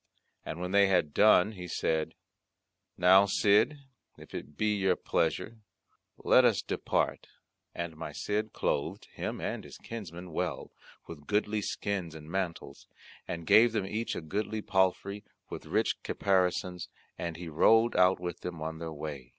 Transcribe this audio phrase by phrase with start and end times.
[0.43, 2.15] And when they had done he said,
[2.97, 3.77] "Now, Cid,
[4.17, 5.59] if it be your pleasure
[6.17, 7.27] let us depart."
[7.75, 10.71] And my Cid clothed him and his kinsmen well
[11.07, 12.87] with goodly skins and mantles,
[13.27, 16.89] and gave them each a goodly palfrey, with rich caparisons,
[17.19, 19.29] and he rode out with them on their way.